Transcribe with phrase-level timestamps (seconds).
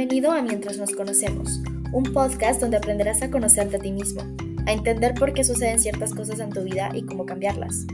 [0.00, 1.60] Bienvenido a Mientras nos conocemos,
[1.92, 4.22] un podcast donde aprenderás a conocerte a ti mismo,
[4.64, 7.84] a entender por qué suceden ciertas cosas en tu vida y cómo cambiarlas.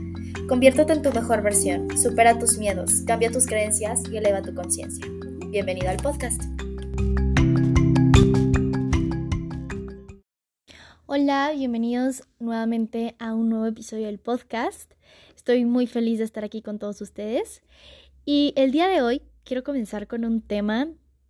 [0.47, 5.05] Conviértete en tu mejor versión, supera tus miedos, cambia tus creencias y eleva tu conciencia.
[5.49, 6.41] Bienvenido al podcast.
[11.07, 14.93] Hola, bienvenidos nuevamente a un nuevo episodio del podcast.
[15.35, 17.63] Estoy muy feliz de estar aquí con todos ustedes.
[18.23, 20.87] Y el día de hoy quiero comenzar con un tema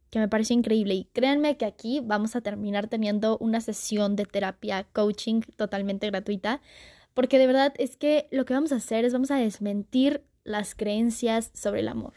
[0.09, 4.25] que me parece increíble y créanme que aquí vamos a terminar teniendo una sesión de
[4.25, 6.61] terapia coaching totalmente gratuita
[7.13, 10.75] porque de verdad es que lo que vamos a hacer es vamos a desmentir las
[10.75, 12.13] creencias sobre el amor.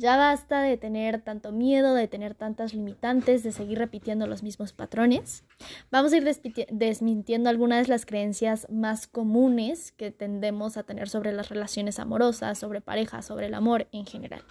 [0.00, 4.72] Ya basta de tener tanto miedo, de tener tantas limitantes, de seguir repitiendo los mismos
[4.72, 5.44] patrones.
[5.90, 6.24] Vamos a ir
[6.70, 12.58] desmintiendo algunas de las creencias más comunes que tendemos a tener sobre las relaciones amorosas,
[12.58, 14.42] sobre parejas, sobre el amor en general.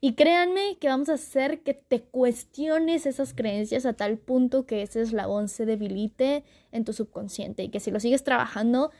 [0.00, 4.80] Y créanme que vamos a hacer que te cuestiones esas creencias a tal punto que
[4.80, 8.90] ese eslabón se debilite en tu subconsciente y que si lo sigues trabajando,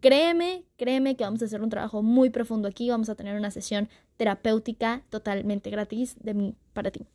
[0.00, 3.50] créeme, créeme que vamos a hacer un trabajo muy profundo aquí, vamos a tener una
[3.50, 7.06] sesión terapéutica totalmente gratis de mí para ti.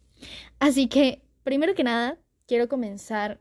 [0.59, 2.17] Así que, primero que nada,
[2.47, 3.39] quiero comenzar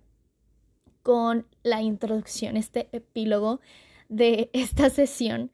[1.03, 3.61] con la introducción, este epílogo
[4.09, 5.51] de esta sesión.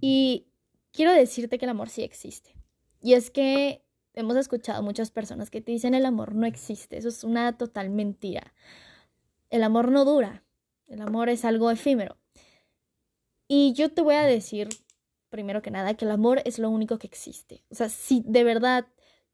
[0.00, 0.46] Y
[0.92, 2.54] quiero decirte que el amor sí existe.
[3.00, 6.96] Y es que hemos escuchado muchas personas que te dicen el amor no existe.
[6.96, 8.54] Eso es una total mentira.
[9.50, 10.44] El amor no dura.
[10.86, 12.16] El amor es algo efímero.
[13.48, 14.68] Y yo te voy a decir,
[15.30, 17.64] primero que nada, que el amor es lo único que existe.
[17.70, 18.86] O sea, si de verdad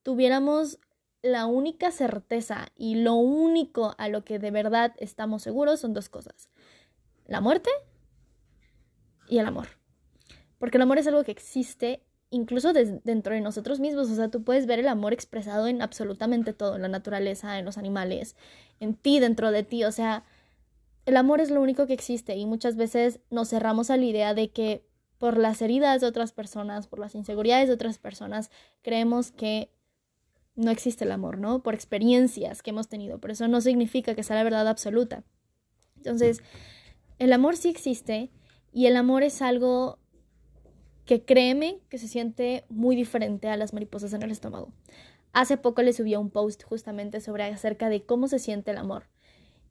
[0.03, 0.79] tuviéramos
[1.21, 6.09] la única certeza y lo único a lo que de verdad estamos seguros son dos
[6.09, 6.49] cosas.
[7.27, 7.71] La muerte
[9.29, 9.69] y el amor.
[10.59, 14.11] Porque el amor es algo que existe incluso dentro de nosotros mismos.
[14.11, 17.65] O sea, tú puedes ver el amor expresado en absolutamente todo, en la naturaleza, en
[17.65, 18.37] los animales,
[18.81, 19.85] en ti, dentro de ti.
[19.85, 20.25] O sea,
[21.07, 24.35] el amor es lo único que existe y muchas veces nos cerramos a la idea
[24.35, 24.87] de que
[25.19, 28.51] por las heridas de otras personas, por las inseguridades de otras personas,
[28.83, 29.71] creemos que
[30.55, 31.63] no existe el amor, ¿no?
[31.63, 35.25] Por experiencias que hemos tenido, pero eso no significa que sea la verdad absoluta.
[35.97, 36.43] Entonces,
[37.19, 38.31] el amor sí existe
[38.73, 39.99] y el amor es algo
[41.05, 44.73] que créeme que se siente muy diferente a las mariposas en el estómago.
[45.33, 49.14] Hace poco le subí un post justamente sobre acerca de cómo se siente el amor.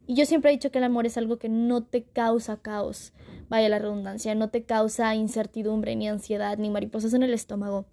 [0.06, 3.14] Y yo siempre he dicho que el amor es algo que no te causa caos,
[3.47, 7.86] vaya la redundancia, no te causa incertidumbre, ni ansiedad, ni mariposas en el estómago.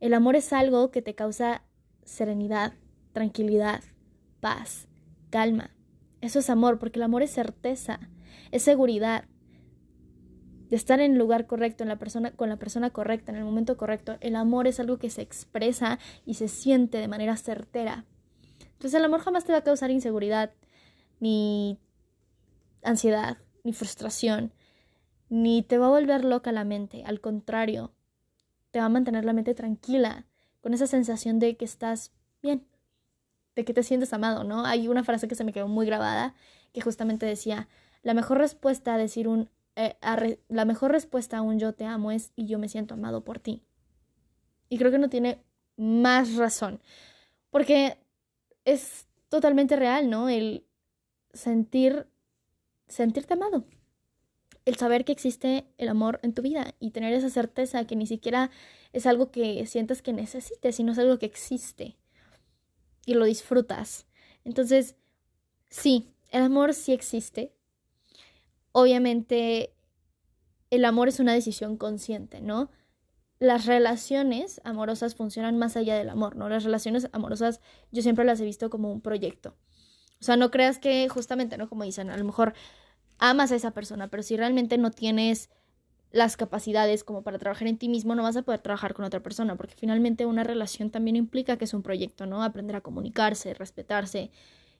[0.00, 1.62] El amor es algo que te causa
[2.04, 2.72] serenidad,
[3.12, 3.82] tranquilidad,
[4.40, 4.88] paz,
[5.30, 5.70] calma.
[6.20, 8.00] Eso es amor, porque el amor es certeza,
[8.50, 9.26] es seguridad,
[10.68, 13.44] de estar en el lugar correcto, en la persona, con la persona correcta, en el
[13.44, 14.16] momento correcto.
[14.20, 18.06] El amor es algo que se expresa y se siente de manera certera.
[18.72, 20.52] Entonces el amor jamás te va a causar inseguridad,
[21.24, 21.78] ni
[22.82, 24.52] ansiedad, ni frustración,
[25.30, 27.02] ni te va a volver loca la mente.
[27.06, 27.94] Al contrario,
[28.70, 30.26] te va a mantener la mente tranquila,
[30.60, 32.12] con esa sensación de que estás
[32.42, 32.66] bien,
[33.56, 34.66] de que te sientes amado, ¿no?
[34.66, 36.34] Hay una frase que se me quedó muy grabada
[36.74, 37.68] que justamente decía,
[38.02, 39.96] la mejor respuesta a decir un eh,
[40.48, 43.38] la mejor respuesta a un yo te amo es y yo me siento amado por
[43.38, 43.62] ti.
[44.68, 45.42] Y creo que no tiene
[45.76, 46.82] más razón,
[47.50, 47.96] porque
[48.66, 50.28] es totalmente real, ¿no?
[50.28, 50.66] El
[51.34, 52.06] sentir,
[52.88, 53.66] sentirte amado,
[54.64, 58.06] el saber que existe el amor en tu vida y tener esa certeza que ni
[58.06, 58.50] siquiera
[58.92, 61.98] es algo que sientas que necesites, sino es algo que existe
[63.04, 64.06] y lo disfrutas.
[64.44, 64.96] Entonces,
[65.68, 67.52] sí, el amor sí existe,
[68.72, 69.74] obviamente
[70.70, 72.70] el amor es una decisión consciente, ¿no?
[73.38, 76.48] Las relaciones amorosas funcionan más allá del amor, ¿no?
[76.48, 77.60] Las relaciones amorosas
[77.92, 79.56] yo siempre las he visto como un proyecto.
[80.24, 81.68] O sea, no creas que justamente, ¿no?
[81.68, 82.54] Como dicen, a lo mejor
[83.18, 85.50] amas a esa persona, pero si realmente no tienes
[86.12, 89.22] las capacidades como para trabajar en ti mismo, no vas a poder trabajar con otra
[89.22, 92.42] persona, porque finalmente una relación también implica que es un proyecto, ¿no?
[92.42, 94.30] Aprender a comunicarse, respetarse.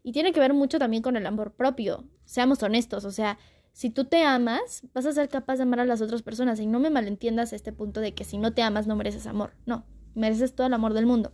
[0.02, 2.04] Y tiene que ver mucho también con el amor propio.
[2.24, 3.36] Seamos honestos, o sea,
[3.74, 6.58] si tú te amas, vas a ser capaz de amar a las otras personas.
[6.58, 9.52] Y no me malentiendas este punto de que si no te amas no mereces amor.
[9.66, 11.32] No, mereces todo el amor del mundo.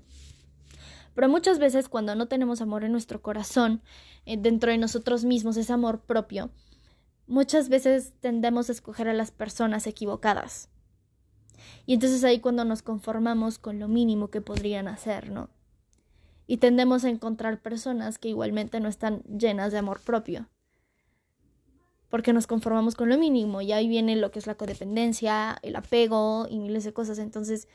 [1.15, 3.83] Pero muchas veces cuando no tenemos amor en nuestro corazón,
[4.27, 6.51] eh, dentro de nosotros mismos, ese amor propio,
[7.27, 10.69] muchas veces tendemos a escoger a las personas equivocadas.
[11.87, 15.51] Y entonces ahí cuando nos conformamos con lo mínimo que podrían hacer, ¿no?
[16.47, 20.49] Y tendemos a encontrar personas que igualmente no están llenas de amor propio
[22.11, 25.77] porque nos conformamos con lo mínimo y ahí viene lo que es la codependencia, el
[25.77, 27.19] apego y miles de cosas.
[27.19, 27.69] Entonces,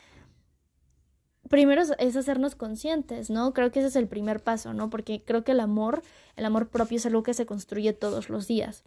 [1.49, 3.53] primero es hacernos conscientes, ¿no?
[3.53, 4.89] Creo que ese es el primer paso, ¿no?
[4.89, 6.01] Porque creo que el amor,
[6.35, 8.83] el amor propio es algo que se construye todos los días.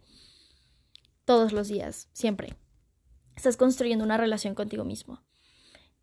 [1.25, 2.55] Todos los días, siempre.
[3.35, 5.21] Estás construyendo una relación contigo mismo.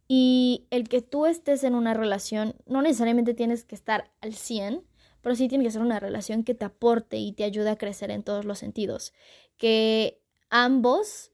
[0.08, 4.84] Y el que tú estés en una relación, no necesariamente tienes que estar al 100,
[5.20, 8.12] pero sí tiene que ser una relación que te aporte y te ayude a crecer
[8.12, 9.12] en todos los sentidos.
[9.56, 11.32] Que ambos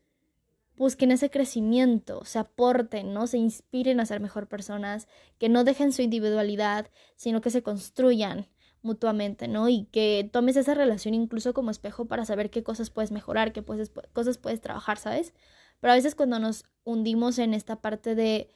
[0.76, 3.26] busquen ese crecimiento, se aporten, ¿no?
[3.26, 5.08] Se inspiren a ser mejor personas,
[5.38, 8.48] que no dejen su individualidad, sino que se construyan
[8.82, 9.68] mutuamente, ¿no?
[9.68, 13.62] Y que tomes esa relación incluso como espejo para saber qué cosas puedes mejorar, qué
[13.64, 15.34] cosas puedes trabajar, ¿sabes?
[15.80, 18.50] Pero a veces cuando nos hundimos en esta parte de,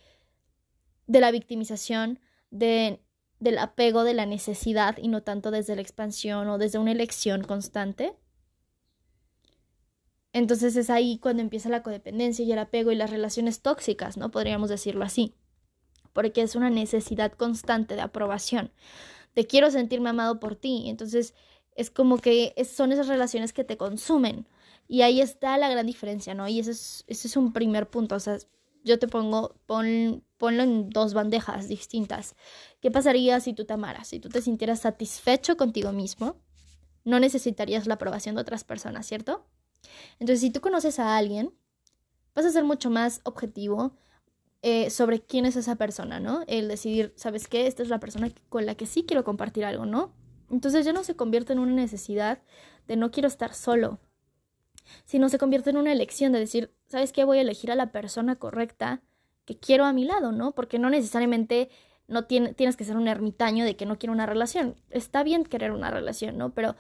[1.07, 2.21] de la victimización,
[2.51, 3.01] de,
[3.39, 7.43] del apego, de la necesidad y no tanto desde la expansión o desde una elección
[7.43, 8.15] constante,
[10.37, 14.31] entonces es ahí cuando empieza la codependencia y el apego y las relaciones tóxicas, ¿no?
[14.31, 15.33] Podríamos decirlo así.
[16.13, 18.71] Porque es una necesidad constante de aprobación.
[19.33, 20.91] Te quiero sentirme amado por ti.
[20.91, 21.33] Entonces
[21.75, 24.47] es como que son esas relaciones que te consumen.
[24.87, 26.47] Y ahí está la gran diferencia, ¿no?
[26.49, 26.73] Y ese
[27.07, 28.15] es, un primer punto.
[28.15, 28.37] O sea,
[28.85, 32.37] yo te pongo, pon, ponlo en dos bandejas distintas.
[32.81, 34.09] ¿Qué pasaría si tú te amaras?
[34.09, 36.37] Si tú te sintieras satisfecho contigo mismo,
[37.05, 39.47] no necesitarías la aprobación de otras personas, ¿cierto?
[40.19, 41.53] Entonces, si tú conoces a alguien,
[42.35, 43.97] vas a ser mucho más objetivo
[44.63, 46.43] eh, sobre quién es esa persona, ¿no?
[46.47, 47.67] El decidir, ¿sabes qué?
[47.67, 50.13] Esta es la persona con la que sí quiero compartir algo, ¿no?
[50.51, 52.43] Entonces ya no se convierte en una necesidad
[52.87, 54.01] de no quiero estar solo,
[55.05, 57.25] sino se convierte en una elección de decir, ¿sabes qué?
[57.25, 59.03] Voy a elegir a la persona correcta
[59.45, 60.53] que quiero a mi lado, ¿no?
[60.53, 61.71] Porque no necesariamente
[62.09, 64.77] no tienes que ser un ermitaño de que no quiero una relación.
[64.91, 66.51] Está bien querer una relación, ¿no?
[66.51, 66.77] Pero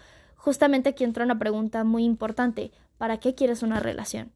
[0.46, 2.70] justamente aquí entra una pregunta muy importante.
[2.98, 4.32] ¿para qué quieres una relación?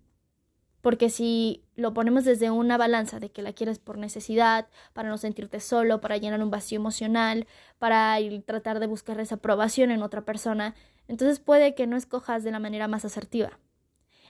[0.81, 5.19] Porque si lo ponemos desde una balanza de que la quieres por necesidad, para no
[5.19, 7.47] sentirte solo, para llenar un vacío emocional,
[7.79, 10.75] para tratar de buscar esa aprobación en otra persona,
[11.07, 13.61] entonces puede que no escojas de la manera más asertiva.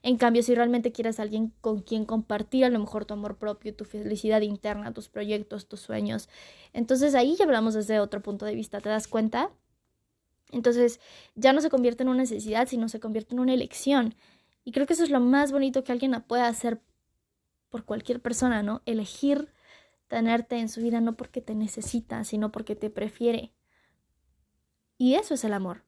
[0.03, 3.37] En cambio, si realmente quieres a alguien con quien compartir a lo mejor tu amor
[3.37, 6.29] propio, tu felicidad interna, tus proyectos, tus sueños,
[6.73, 9.50] entonces ahí ya hablamos desde otro punto de vista, ¿te das cuenta?
[10.52, 11.00] Entonces
[11.35, 14.14] ya no se convierte en una necesidad, sino se convierte en una elección.
[14.64, 16.81] Y creo que eso es lo más bonito que alguien pueda hacer
[17.70, 18.82] por cualquier persona, ¿no?
[18.87, 19.52] Elegir
[20.08, 23.52] tenerte en su vida no porque te necesita, sino porque te prefiere.
[24.99, 25.85] Y eso es el amor.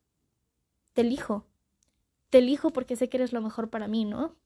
[0.94, 1.46] Te elijo.
[2.30, 4.36] Te elijo porque sé que eres lo mejor para mí, ¿no?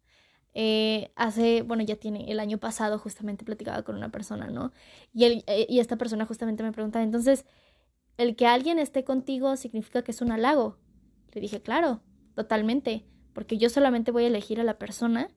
[0.54, 4.72] Eh, hace, bueno, ya tiene, el año pasado justamente platicaba con una persona, ¿no?
[5.12, 7.44] Y, él, eh, y esta persona justamente me preguntaba, entonces,
[8.16, 10.78] el que alguien esté contigo significa que es un halago.
[11.32, 12.02] Le dije, claro,
[12.34, 15.28] totalmente, porque yo solamente voy a elegir a la persona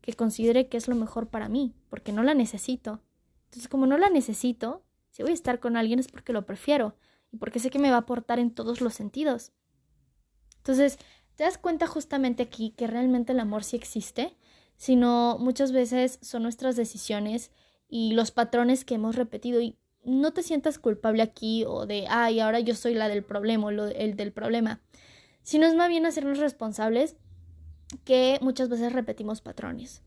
[0.00, 3.02] que considere que es lo mejor para mí, porque no la necesito.
[3.46, 6.96] Entonces, como no la necesito, si voy a estar con alguien es porque lo prefiero
[7.32, 9.52] y porque sé que me va a aportar en todos los sentidos.
[10.58, 10.98] Entonces,
[11.34, 14.36] te das cuenta justamente aquí que realmente el amor sí existe,
[14.76, 17.50] sino muchas veces son nuestras decisiones
[17.88, 22.40] y los patrones que hemos repetido y no te sientas culpable aquí o de, ay,
[22.40, 24.80] ahora yo soy la del problema o el del problema,
[25.42, 27.16] sino es más bien hacernos responsables
[28.04, 30.02] que muchas veces repetimos patrones,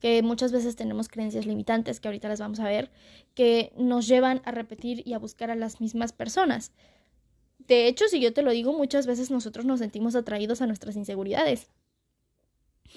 [0.00, 2.90] que muchas veces tenemos creencias limitantes, que ahorita las vamos a ver,
[3.34, 6.72] que nos llevan a repetir y a buscar a las mismas personas.
[7.58, 10.96] De hecho, si yo te lo digo, muchas veces nosotros nos sentimos atraídos a nuestras
[10.96, 11.68] inseguridades.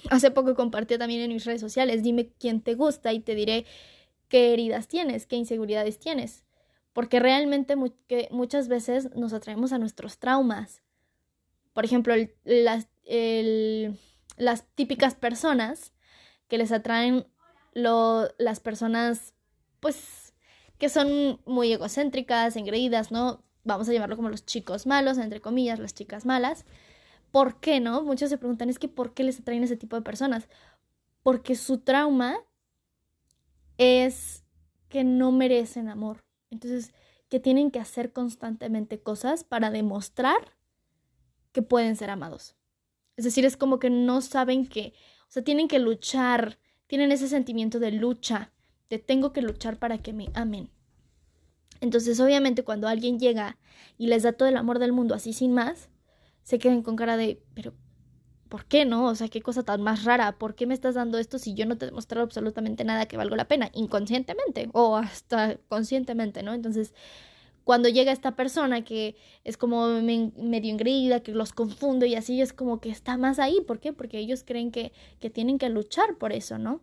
[0.09, 3.65] Hace poco compartí también en mis redes sociales, dime quién te gusta y te diré
[4.27, 6.43] qué heridas tienes, qué inseguridades tienes
[6.99, 7.77] porque realmente
[8.29, 10.81] muchas veces nos atraemos a nuestros traumas.
[11.71, 12.13] Por ejemplo,
[12.43, 12.89] las,
[14.75, 15.93] típicas personas
[16.49, 17.25] que les atraen
[17.73, 19.33] las personas,
[19.79, 20.33] pues,
[20.77, 23.45] que son muy egocéntricas, engreídas, ¿no?
[23.63, 26.65] Vamos a llamarlo como los chicos malos, entre comillas, las chicas malas.
[27.31, 28.03] ¿Por qué, no?
[28.03, 30.49] Muchos se preguntan, es que ¿por qué les atraen ese tipo de personas?
[31.23, 32.39] Porque su trauma
[33.77, 34.43] es
[34.89, 36.93] que no merecen amor entonces,
[37.29, 40.57] que tienen que hacer constantemente cosas para demostrar
[41.51, 42.55] que pueden ser amados.
[43.17, 44.93] Es decir, es como que no saben que,
[45.27, 48.51] o sea, tienen que luchar, tienen ese sentimiento de lucha,
[48.89, 50.71] de tengo que luchar para que me amen.
[51.81, 53.57] Entonces, obviamente, cuando alguien llega
[53.97, 55.89] y les da todo el amor del mundo así sin más,
[56.43, 57.73] se quedan con cara de, pero
[58.49, 59.05] ¿por qué no?
[59.05, 60.33] O sea, qué cosa tan más rara.
[60.37, 63.17] ¿Por qué me estás dando esto si yo no te he demostrado absolutamente nada que
[63.17, 63.69] valga la pena?
[63.73, 66.53] Inconscientemente o hasta conscientemente, ¿no?
[66.53, 66.93] Entonces,
[67.63, 72.51] cuando llega esta persona que es como medio engreída, que los confundo y así, es
[72.53, 73.61] como que está más ahí.
[73.61, 73.93] ¿Por qué?
[73.93, 76.81] Porque ellos creen que, que tienen que luchar por eso, ¿no?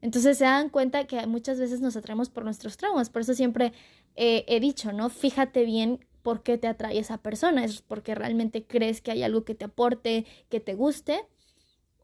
[0.00, 3.10] Entonces se dan cuenta que muchas veces nos atraemos por nuestros traumas.
[3.10, 3.72] Por eso siempre
[4.14, 5.10] eh, he dicho, ¿no?
[5.10, 7.64] Fíjate bien por qué te atrae esa persona.
[7.64, 11.26] ¿Es porque realmente crees que hay algo que te aporte, que te guste?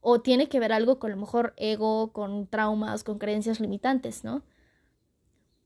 [0.01, 4.43] ¿O tiene que ver algo con lo mejor ego, con traumas, con creencias limitantes, ¿no?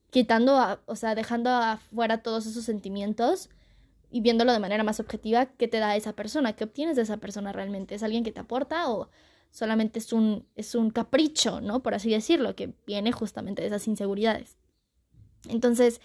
[0.09, 3.49] Quitando, o sea, dejando afuera todos esos sentimientos
[4.11, 6.51] y viéndolo de manera más objetiva, ¿qué te da esa persona?
[6.51, 7.95] ¿Qué obtienes de esa persona realmente?
[7.95, 9.07] ¿Es alguien que te aporta o
[9.51, 11.81] solamente es un, es un capricho, ¿no?
[11.81, 14.57] Por así decirlo, que viene justamente de esas inseguridades.
[15.47, 16.01] Entonces,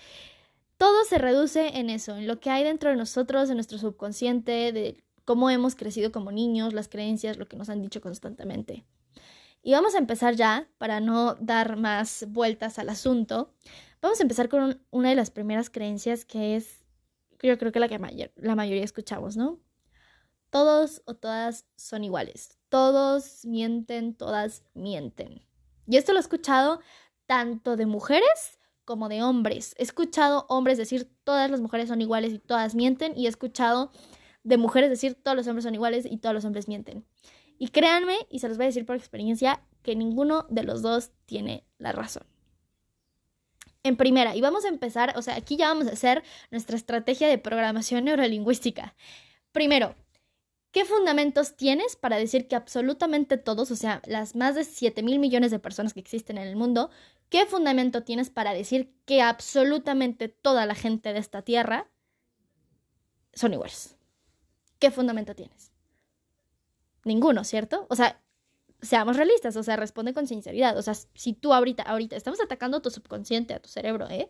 [0.85, 4.71] todo se reduce en eso, en lo que hay dentro de nosotros, en nuestro subconsciente,
[4.71, 8.85] de cómo hemos crecido como niños, las creencias, lo que nos han dicho constantemente.
[9.63, 13.51] Y vamos a empezar ya, para no dar más vueltas al asunto,
[14.03, 16.85] vamos a empezar con una de las primeras creencias que es,
[17.43, 19.59] yo creo que la que la mayoría escuchamos, ¿no?
[20.51, 22.59] Todos o todas son iguales.
[22.69, 25.47] Todos mienten, todas mienten.
[25.87, 26.81] Y esto lo he escuchado
[27.25, 29.75] tanto de mujeres como de hombres.
[29.79, 33.17] He escuchado hombres decir todas las mujeres son iguales y todas mienten.
[33.17, 33.91] Y he escuchado
[34.43, 37.05] de mujeres decir todos los hombres son iguales y todos los hombres mienten.
[37.59, 41.13] Y créanme, y se los voy a decir por experiencia, que ninguno de los dos
[41.27, 42.25] tiene la razón.
[43.83, 47.29] En primera, y vamos a empezar, o sea, aquí ya vamos a hacer nuestra estrategia
[47.29, 48.95] de programación neurolingüística.
[49.53, 49.95] Primero,
[50.75, 55.21] ¿Qué fundamentos tienes para decir que absolutamente todos, o sea, las más de 7 mil
[55.21, 56.91] millones de personas que existen en el mundo,
[57.29, 61.93] qué fundamento tienes para decir que absolutamente toda la gente de esta tierra
[63.35, 63.97] son iguales?
[64.81, 65.71] ¿Qué fundamento tienes?
[67.05, 67.87] Ninguno, ¿cierto?
[67.89, 68.21] O sea,
[68.83, 70.77] seamos realistas, o sea, responde con sinceridad.
[70.77, 74.29] O sea, si tú ahorita, ahorita, estamos atacando a tu subconsciente, a tu cerebro, ¿eh?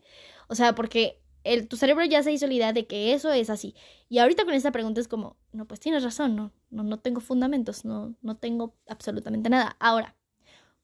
[0.48, 3.50] O sea, porque el, tu cerebro ya se hizo la idea de que eso es
[3.50, 3.74] así.
[4.08, 7.20] Y ahorita con esta pregunta es como, no, pues tienes razón, no, no, no tengo
[7.20, 9.76] fundamentos, no, no tengo absolutamente nada.
[9.78, 10.16] Ahora,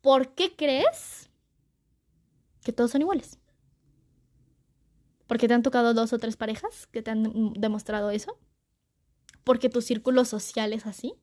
[0.03, 1.31] ¿por qué crees
[2.63, 3.39] que todos son iguales?
[5.27, 8.39] ¿Porque te han tocado dos o tres parejas que te han demostrado eso?
[9.45, 11.15] ¿Porque tu círculo social es así?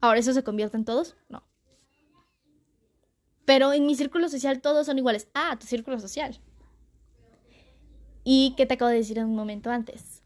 [0.00, 1.16] ¿Ahora eso se convierte en todos?
[1.28, 1.42] No.
[3.44, 5.28] Pero en mi círculo social todos son iguales.
[5.34, 6.40] Ah, tu círculo social.
[8.24, 10.22] ¿Y qué te acabo de decir un momento antes?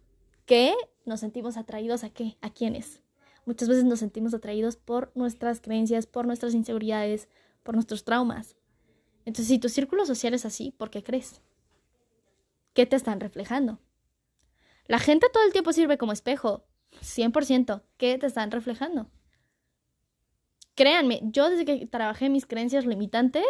[0.46, 0.74] Que
[1.04, 2.36] nos sentimos atraídos a qué?
[2.40, 3.00] ¿A quiénes?
[3.46, 7.28] Muchas veces nos sentimos atraídos por nuestras creencias, por nuestras inseguridades,
[7.62, 8.56] por nuestros traumas.
[9.24, 11.40] Entonces, si tu círculo social es así, ¿por qué crees?
[12.72, 13.78] ¿Qué te están reflejando?
[14.86, 16.64] La gente todo el tiempo sirve como espejo,
[17.00, 17.82] 100%.
[17.96, 19.08] ¿Qué te están reflejando?
[20.74, 23.44] Créanme, yo desde que trabajé mis creencias limitantes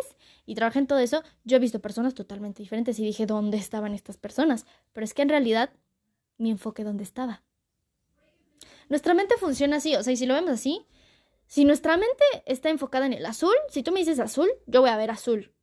[0.45, 3.95] y trabajé en todo eso, yo he visto personas totalmente diferentes y dije, ¿dónde estaban
[3.95, 4.66] estas personas?
[4.93, 5.71] Pero es que en realidad
[6.37, 7.43] mi enfoque dónde estaba.
[8.90, 10.87] Nuestra mente funciona así, o sea, y si lo vemos así,
[11.47, 14.90] si nuestra mente está enfocada en el azul, si tú me dices azul, yo voy
[14.90, 15.54] a ver azul.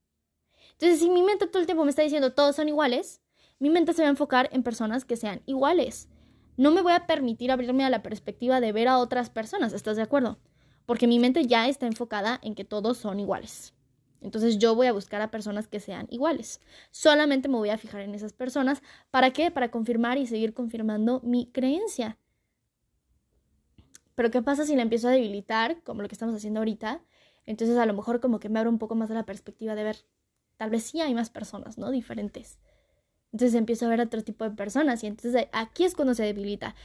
[0.73, 3.21] Entonces, si mi mente todo el tiempo me está diciendo todos son iguales,
[3.59, 6.09] mi mente se va a enfocar en personas que sean iguales.
[6.57, 9.97] No me voy a permitir abrirme a la perspectiva de ver a otras personas, ¿estás
[9.97, 10.39] de acuerdo?
[10.91, 13.73] Porque mi mente ya está enfocada en que todos son iguales.
[14.19, 16.59] Entonces yo voy a buscar a personas que sean iguales.
[16.89, 18.83] Solamente me voy a fijar en esas personas.
[19.09, 19.51] ¿Para qué?
[19.51, 22.17] Para confirmar y seguir confirmando mi creencia.
[24.15, 27.01] Pero ¿qué pasa si la empiezo a debilitar, como lo que estamos haciendo ahorita?
[27.45, 29.85] Entonces a lo mejor como que me abro un poco más de la perspectiva de
[29.85, 29.95] ver,
[30.57, 31.89] tal vez sí hay más personas, ¿no?
[31.89, 32.59] Diferentes.
[33.31, 36.75] Entonces empiezo a ver otro tipo de personas y entonces aquí es cuando se debilita.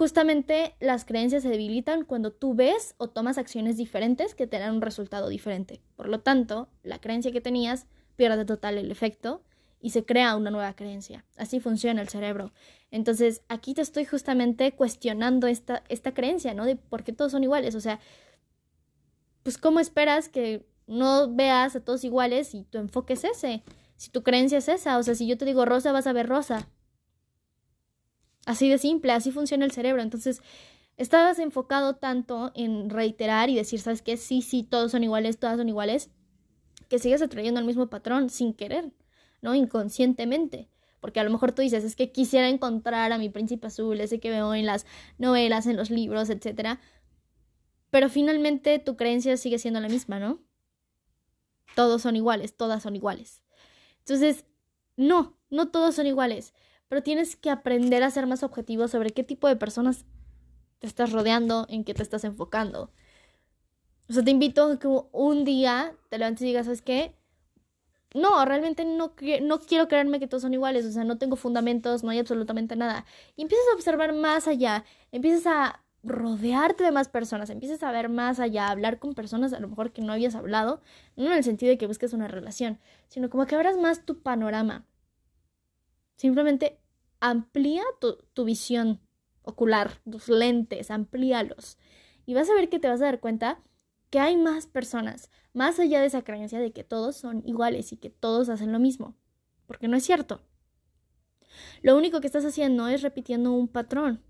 [0.00, 4.76] Justamente las creencias se debilitan cuando tú ves o tomas acciones diferentes que te dan
[4.76, 5.82] un resultado diferente.
[5.94, 9.42] Por lo tanto, la creencia que tenías pierde total el efecto
[9.78, 11.26] y se crea una nueva creencia.
[11.36, 12.50] Así funciona el cerebro.
[12.90, 16.64] Entonces, aquí te estoy justamente cuestionando esta, esta creencia, ¿no?
[16.64, 17.74] De por qué todos son iguales.
[17.74, 18.00] O sea,
[19.42, 23.64] pues ¿cómo esperas que no veas a todos iguales y tu enfoque es ese?
[23.96, 26.26] Si tu creencia es esa, o sea, si yo te digo rosa, vas a ver
[26.26, 26.70] rosa.
[28.46, 30.02] Así de simple, así funciona el cerebro.
[30.02, 30.40] Entonces,
[30.96, 34.16] estabas enfocado tanto en reiterar y decir, ¿sabes qué?
[34.16, 36.10] Sí, sí, todos son iguales, todas son iguales,
[36.88, 38.92] que sigues atrayendo el mismo patrón sin querer,
[39.42, 39.54] ¿no?
[39.54, 40.68] Inconscientemente.
[41.00, 44.20] Porque a lo mejor tú dices, es que quisiera encontrar a mi príncipe azul, ese
[44.20, 44.84] que veo en las
[45.16, 46.78] novelas, en los libros, etc.
[47.90, 50.42] Pero finalmente tu creencia sigue siendo la misma, ¿no?
[51.74, 53.40] Todos son iguales, todas son iguales.
[54.00, 54.44] Entonces,
[54.96, 56.52] no, no todos son iguales
[56.90, 60.04] pero tienes que aprender a ser más objetivo sobre qué tipo de personas
[60.80, 62.90] te estás rodeando, en qué te estás enfocando.
[64.08, 67.14] O sea, te invito a que un día te levantes y digas, ¿sabes qué?
[68.12, 72.02] No, realmente no, no quiero creerme que todos son iguales, o sea, no tengo fundamentos,
[72.02, 73.06] no hay absolutamente nada.
[73.36, 78.08] Y empiezas a observar más allá, empiezas a rodearte de más personas, empieces a ver
[78.08, 80.82] más allá, a hablar con personas a lo mejor que no habías hablado,
[81.14, 84.22] no en el sentido de que busques una relación, sino como que abras más tu
[84.22, 84.86] panorama.
[86.16, 86.79] Simplemente
[87.20, 89.00] amplía tu, visión
[89.42, 91.78] ocular, tus lentes, amplíalos.
[92.26, 93.62] Y vas a ver que te vas a dar cuenta
[94.10, 97.96] que hay más personas, más allá de esa creencia de que todos son iguales y
[97.96, 99.16] que todos hacen lo mismo,
[99.66, 100.42] porque no es cierto.
[101.82, 104.22] Lo único que estás haciendo es repitiendo un patrón,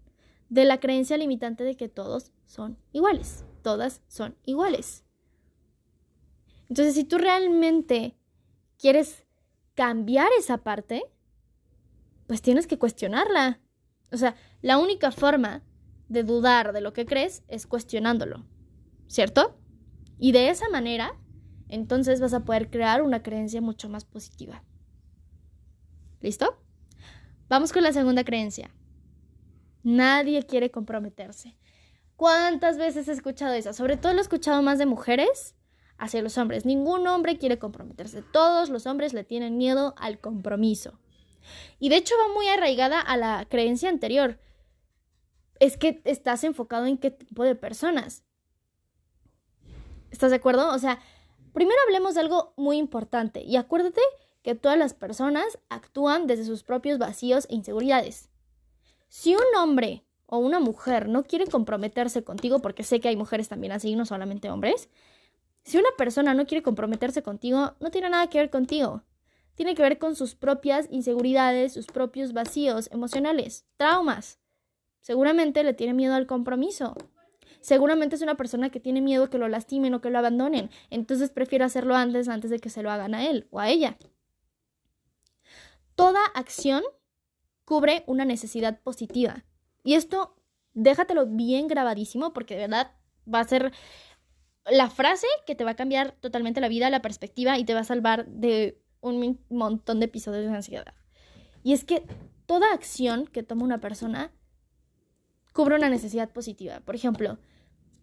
[0.50, 5.04] de la creencia limitante de que todos son iguales, todas son iguales.
[6.68, 8.16] Entonces, si tú realmente
[8.76, 9.24] quieres
[9.74, 11.04] cambiar esa parte,
[12.30, 13.58] pues tienes que cuestionarla.
[14.12, 15.64] O sea, la única forma
[16.06, 18.46] de dudar de lo que crees es cuestionándolo,
[19.08, 19.58] ¿cierto?
[20.16, 21.18] Y de esa manera,
[21.68, 24.62] entonces vas a poder crear una creencia mucho más positiva.
[26.20, 26.56] ¿Listo?
[27.48, 28.72] Vamos con la segunda creencia.
[29.82, 31.58] Nadie quiere comprometerse.
[32.14, 33.72] ¿Cuántas veces he escuchado eso?
[33.72, 35.56] Sobre todo lo he escuchado más de mujeres
[35.98, 36.64] hacia los hombres.
[36.64, 38.22] Ningún hombre quiere comprometerse.
[38.22, 41.00] Todos los hombres le tienen miedo al compromiso.
[41.78, 44.38] Y de hecho va muy arraigada a la creencia anterior.
[45.58, 48.24] Es que estás enfocado en qué tipo de personas.
[50.10, 50.72] ¿Estás de acuerdo?
[50.72, 51.00] O sea,
[51.52, 54.00] primero hablemos de algo muy importante y acuérdate
[54.42, 58.30] que todas las personas actúan desde sus propios vacíos e inseguridades.
[59.08, 63.48] Si un hombre o una mujer no quiere comprometerse contigo, porque sé que hay mujeres
[63.48, 64.88] también así, no solamente hombres,
[65.62, 69.02] si una persona no quiere comprometerse contigo, no tiene nada que ver contigo.
[69.54, 74.38] Tiene que ver con sus propias inseguridades, sus propios vacíos emocionales, traumas.
[75.00, 76.96] Seguramente le tiene miedo al compromiso.
[77.60, 80.70] Seguramente es una persona que tiene miedo que lo lastimen o que lo abandonen.
[80.88, 83.98] Entonces prefiere hacerlo antes, antes de que se lo hagan a él o a ella.
[85.94, 86.82] Toda acción
[87.64, 89.44] cubre una necesidad positiva.
[89.84, 90.36] Y esto
[90.72, 92.92] déjatelo bien grabadísimo porque de verdad
[93.32, 93.72] va a ser
[94.66, 97.80] la frase que te va a cambiar totalmente la vida, la perspectiva y te va
[97.80, 100.94] a salvar de un montón de episodios de ansiedad.
[101.62, 102.04] Y es que
[102.46, 104.32] toda acción que toma una persona
[105.52, 106.80] cubre una necesidad positiva.
[106.80, 107.38] Por ejemplo,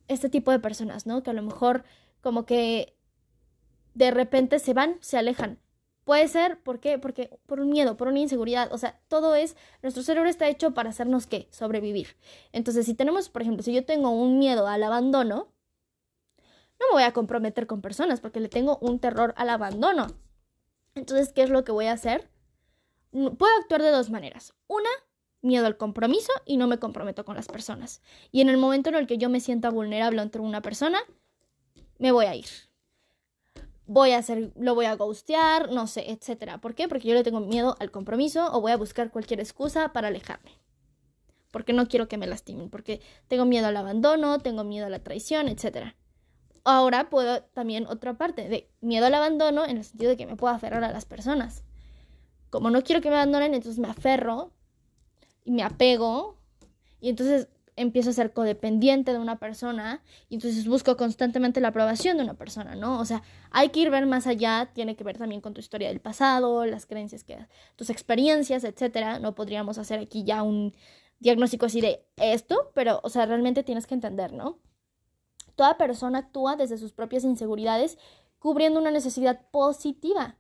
[0.08, 1.24] este tipo de personas, ¿no?
[1.24, 1.84] Que a lo mejor
[2.22, 2.96] como que
[3.94, 5.60] de repente se van, se alejan,
[6.08, 6.98] Puede ser, ¿por qué?
[6.98, 8.72] Porque por un miedo, por una inseguridad.
[8.72, 11.50] O sea, todo es, nuestro cerebro está hecho para hacernos qué?
[11.52, 12.16] Sobrevivir.
[12.54, 15.52] Entonces, si tenemos, por ejemplo, si yo tengo un miedo al abandono,
[16.80, 20.08] no me voy a comprometer con personas porque le tengo un terror al abandono.
[20.98, 22.30] Entonces, ¿qué es lo que voy a hacer?
[23.12, 24.54] Puedo actuar de dos maneras.
[24.68, 24.90] Una,
[25.42, 28.02] miedo al compromiso y no me comprometo con las personas.
[28.32, 31.00] Y en el momento en el que yo me sienta vulnerable entre una persona,
[32.00, 32.48] me voy a ir
[33.88, 36.60] voy a hacer, lo voy a ghostear, no sé, etcétera.
[36.60, 36.88] ¿Por qué?
[36.88, 40.52] Porque yo le tengo miedo al compromiso o voy a buscar cualquier excusa para alejarme.
[41.52, 45.00] Porque no quiero que me lastimen, porque tengo miedo al abandono, tengo miedo a la
[45.00, 45.96] traición, etcétera.
[46.70, 50.36] Ahora puedo también otra parte de miedo al abandono en el sentido de que me
[50.36, 51.64] puedo aferrar a las personas.
[52.50, 54.52] Como no quiero que me abandonen, entonces me aferro
[55.46, 56.36] y me apego
[57.00, 62.18] y entonces empiezo a ser codependiente de una persona y entonces busco constantemente la aprobación
[62.18, 63.00] de una persona, ¿no?
[63.00, 65.88] O sea, hay que ir ver más allá, tiene que ver también con tu historia
[65.88, 67.38] del pasado, las creencias que
[67.78, 69.20] tus experiencias, etcétera.
[69.20, 70.74] No podríamos hacer aquí ya un
[71.20, 74.60] diagnóstico así de esto, pero o sea, realmente tienes que entender, ¿no?
[75.58, 77.98] Toda persona actúa desde sus propias inseguridades
[78.38, 80.38] cubriendo una necesidad positiva.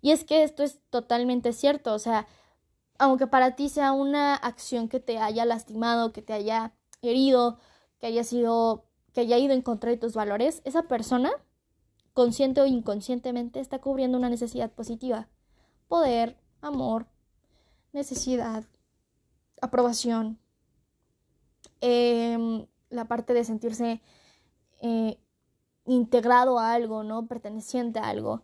[0.00, 2.28] Y es que esto es totalmente cierto, o sea,
[2.96, 7.58] aunque para ti sea una acción que te haya lastimado, que te haya herido,
[7.98, 11.32] que haya sido, que haya ido en contra de tus valores, esa persona,
[12.14, 15.28] consciente o inconscientemente, está cubriendo una necesidad positiva.
[15.88, 17.08] Poder, amor,
[17.92, 18.64] necesidad,
[19.60, 20.38] aprobación,
[21.80, 24.00] em, la parte de sentirse
[24.80, 25.18] eh,
[25.86, 27.26] integrado a algo, ¿no?
[27.26, 28.42] Perteneciente a algo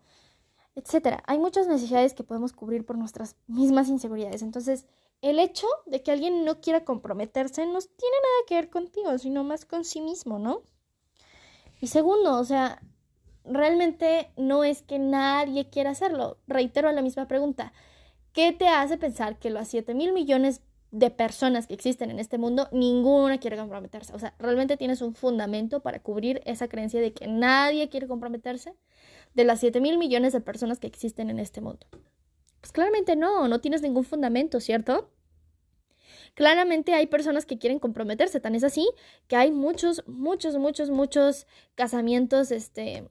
[0.78, 1.22] etcétera.
[1.26, 4.42] Hay muchas necesidades que podemos cubrir por nuestras mismas inseguridades.
[4.42, 4.87] Entonces,
[5.20, 9.42] el hecho de que alguien no quiera comprometerse no tiene nada que ver contigo, sino
[9.42, 10.62] más con sí mismo, ¿no?
[11.80, 12.80] Y segundo, o sea,
[13.44, 16.38] realmente no es que nadie quiera hacerlo.
[16.46, 17.72] Reitero la misma pregunta.
[18.32, 22.38] ¿Qué te hace pensar que los 7 mil millones de personas que existen en este
[22.38, 24.14] mundo, ninguna quiere comprometerse?
[24.14, 28.74] O sea, ¿realmente tienes un fundamento para cubrir esa creencia de que nadie quiere comprometerse?
[29.35, 31.87] de las 7 mil millones de personas que existen en este mundo?
[32.61, 35.11] Pues claramente no, no tienes ningún fundamento, ¿cierto?
[36.35, 38.88] Claramente hay personas que quieren comprometerse, tan es así
[39.27, 43.09] que hay muchos, muchos, muchos, muchos casamientos, este,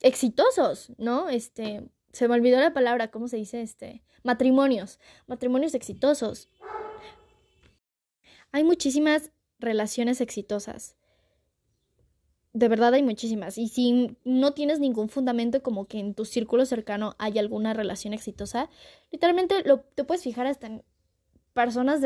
[0.00, 1.28] exitosos, ¿no?
[1.28, 3.62] Este, se me olvidó la palabra, ¿cómo se dice?
[3.62, 6.48] Este, matrimonios, matrimonios exitosos.
[8.52, 10.96] Hay muchísimas relaciones exitosas.
[12.52, 13.56] De verdad hay muchísimas.
[13.56, 18.12] Y si no tienes ningún fundamento como que en tu círculo cercano hay alguna relación
[18.12, 18.68] exitosa,
[19.10, 20.82] literalmente lo, te puedes fijar hasta en
[21.54, 22.02] personas,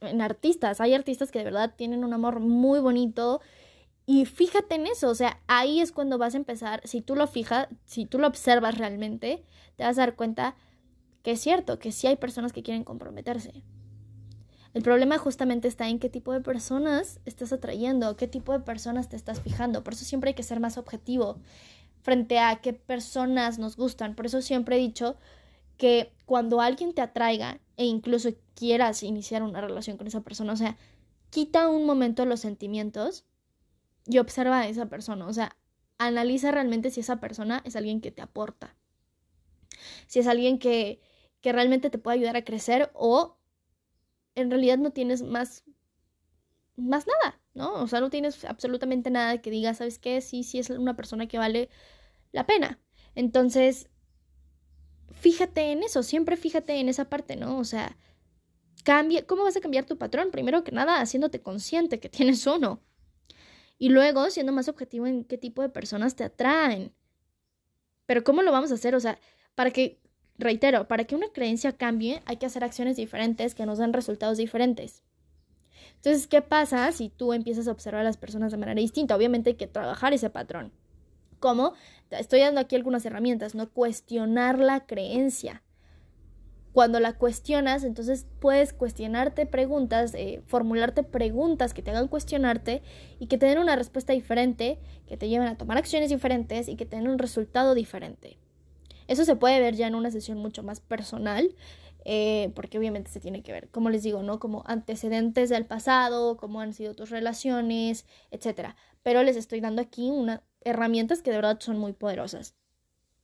[0.00, 0.80] en artistas.
[0.80, 3.42] Hay artistas que de verdad tienen un amor muy bonito.
[4.10, 7.28] Y fíjate en eso, o sea, ahí es cuando vas a empezar, si tú lo
[7.28, 9.44] fijas, si tú lo observas realmente,
[9.76, 10.56] te vas a dar cuenta
[11.22, 13.62] que es cierto, que sí hay personas que quieren comprometerse.
[14.74, 19.08] El problema justamente está en qué tipo de personas estás atrayendo, qué tipo de personas
[19.08, 19.84] te estás fijando.
[19.84, 21.38] Por eso siempre hay que ser más objetivo
[22.02, 24.16] frente a qué personas nos gustan.
[24.16, 25.18] Por eso siempre he dicho
[25.76, 30.56] que cuando alguien te atraiga e incluso quieras iniciar una relación con esa persona, o
[30.56, 30.76] sea,
[31.30, 33.24] quita un momento los sentimientos
[34.06, 35.26] y observa a esa persona.
[35.26, 35.56] O sea,
[35.98, 38.76] analiza realmente si esa persona es alguien que te aporta.
[40.06, 41.00] Si es alguien que,
[41.40, 43.38] que realmente te puede ayudar a crecer o
[44.34, 45.64] en realidad no tienes más,
[46.76, 47.74] más nada, ¿no?
[47.74, 50.20] O sea, no tienes absolutamente nada que diga, ¿sabes qué?
[50.20, 51.68] Sí, sí es una persona que vale
[52.32, 52.80] la pena.
[53.14, 53.90] Entonces,
[55.10, 57.58] fíjate en eso, siempre fíjate en esa parte, ¿no?
[57.58, 57.96] O sea,
[58.84, 60.30] cambia, ¿cómo vas a cambiar tu patrón?
[60.30, 62.82] Primero que nada, haciéndote consciente que tienes uno.
[63.80, 66.92] Y luego, siendo más objetivo en qué tipo de personas te atraen.
[68.06, 68.94] Pero ¿cómo lo vamos a hacer?
[68.94, 69.18] O sea,
[69.56, 70.00] para que
[70.40, 74.38] Reitero, para que una creencia cambie hay que hacer acciones diferentes que nos den resultados
[74.38, 75.02] diferentes.
[75.96, 79.14] Entonces, ¿qué pasa si tú empiezas a observar a las personas de manera distinta?
[79.14, 80.72] Obviamente hay que trabajar ese patrón.
[81.40, 81.74] ¿Cómo?
[82.08, 85.62] Estoy dando aquí algunas herramientas, no cuestionar la creencia.
[86.80, 92.80] Cuando la cuestionas, entonces puedes cuestionarte preguntas, eh, formularte preguntas que te hagan cuestionarte
[93.18, 96.76] y que te den una respuesta diferente, que te lleven a tomar acciones diferentes y
[96.76, 98.38] que te den un resultado diferente.
[99.08, 101.54] Eso se puede ver ya en una sesión mucho más personal,
[102.06, 104.40] eh, porque obviamente se tiene que ver, como les digo, ¿no?
[104.40, 108.74] Como antecedentes del pasado, cómo han sido tus relaciones, etc.
[109.02, 112.54] Pero les estoy dando aquí unas herramientas que de verdad son muy poderosas.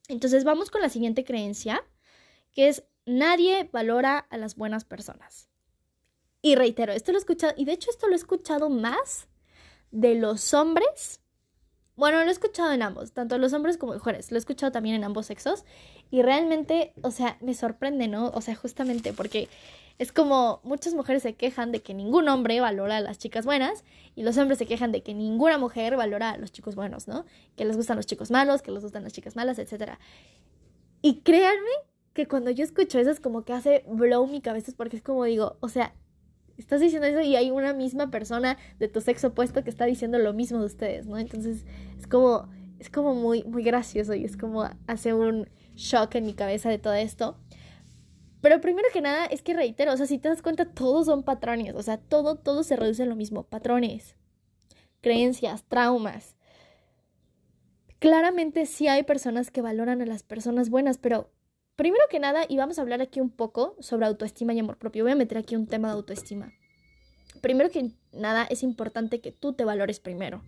[0.08, 1.82] Entonces vamos con la siguiente creencia,
[2.52, 5.48] que es nadie valora a las buenas personas.
[6.42, 9.28] Y reitero, esto lo he escuchado, y de hecho esto lo he escuchado más
[9.90, 11.20] de los hombres
[11.96, 14.96] bueno, lo he escuchado en ambos, tanto los hombres como mujeres, lo he escuchado también
[14.96, 15.64] en ambos sexos
[16.10, 18.28] y realmente, o sea, me sorprende, ¿no?
[18.34, 19.48] O sea, justamente porque
[19.98, 23.82] es como muchas mujeres se quejan de que ningún hombre valora a las chicas buenas
[24.14, 27.24] y los hombres se quejan de que ninguna mujer valora a los chicos buenos, ¿no?
[27.56, 29.92] Que les gustan los chicos malos, que les gustan las chicas malas, etc.
[31.00, 31.70] Y créanme
[32.16, 35.24] que cuando yo escucho eso es como que hace blow mi cabeza porque es como
[35.24, 35.94] digo, o sea,
[36.56, 40.18] estás diciendo eso y hay una misma persona de tu sexo opuesto que está diciendo
[40.18, 41.18] lo mismo de ustedes, ¿no?
[41.18, 41.66] Entonces
[41.98, 42.48] es como,
[42.78, 46.78] es como muy, muy gracioso y es como hace un shock en mi cabeza de
[46.78, 47.38] todo esto.
[48.40, 51.22] Pero primero que nada es que reitero, o sea, si te das cuenta, todos son
[51.22, 54.16] patrones, o sea, todo, todo se reduce a lo mismo, patrones,
[55.02, 56.34] creencias, traumas.
[57.98, 61.30] Claramente sí hay personas que valoran a las personas buenas, pero
[61.76, 65.04] Primero que nada, y vamos a hablar aquí un poco sobre autoestima y amor propio,
[65.04, 66.54] voy a meter aquí un tema de autoestima.
[67.42, 70.42] Primero que nada, es importante que tú te valores primero.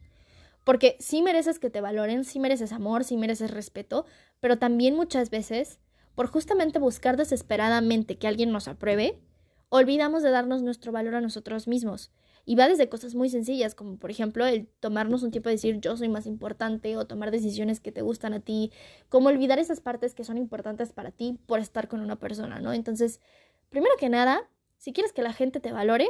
[0.64, 4.06] Porque sí mereces que te valoren, sí mereces amor, sí mereces respeto,
[4.40, 5.78] pero también muchas veces,
[6.14, 9.20] por justamente buscar desesperadamente que alguien nos apruebe,
[9.68, 12.10] olvidamos de darnos nuestro valor a nosotros mismos.
[12.44, 15.80] Y va desde cosas muy sencillas, como por ejemplo el tomarnos un tiempo de decir
[15.80, 18.72] yo soy más importante o tomar decisiones que te gustan a ti,
[19.10, 22.72] como olvidar esas partes que son importantes para ti por estar con una persona, ¿no?
[22.72, 23.20] Entonces,
[23.68, 26.08] primero que nada, si quieres que la gente te valore,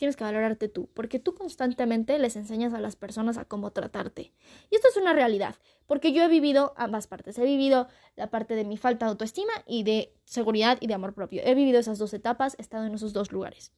[0.00, 4.32] tienes que valorarte tú, porque tú constantemente les enseñas a las personas a cómo tratarte.
[4.70, 7.38] Y esto es una realidad, porque yo he vivido ambas partes.
[7.38, 7.86] He vivido
[8.16, 11.42] la parte de mi falta de autoestima y de seguridad y de amor propio.
[11.44, 13.72] He vivido esas dos etapas, he estado en esos dos lugares.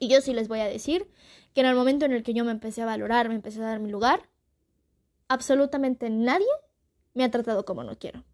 [0.00, 1.10] Y yo sí les voy a decir
[1.52, 3.66] que en el momento en el que yo me empecé a valorar, me empecé a
[3.66, 4.30] dar mi lugar,
[5.28, 6.46] absolutamente nadie
[7.12, 8.24] me ha tratado como no quiero.